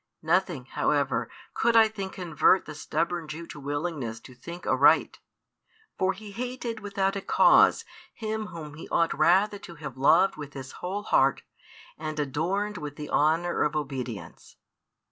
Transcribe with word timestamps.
Nothing, 0.23 0.65
however, 0.65 1.29
could 1.53 1.75
I 1.75 1.87
think 1.87 2.13
convert 2.13 2.65
the 2.65 2.73
stubborn 2.73 3.27
Jew 3.27 3.45
to 3.45 3.59
willingness 3.59 4.19
to 4.21 4.33
think 4.33 4.65
aright. 4.65 5.19
For 5.95 6.13
he 6.13 6.31
hated 6.31 6.79
without 6.79 7.15
a 7.15 7.21
cause 7.21 7.85
Him 8.11 8.47
Whom 8.47 8.73
he 8.73 8.89
ought 8.89 9.13
rather 9.13 9.59
to 9.59 9.75
have 9.75 9.97
loved 9.97 10.37
with 10.37 10.53
his 10.55 10.71
whole 10.81 11.03
heart 11.03 11.43
and 11.99 12.19
adorned 12.19 12.79
with 12.79 12.95
the 12.95 13.11
honour 13.11 13.61
of 13.61 13.75
obedience. 13.75 14.55